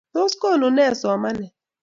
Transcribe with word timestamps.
Tos 0.13 0.33
konuu 0.41 0.71
nee 0.75 0.93
somanet? 1.01 1.51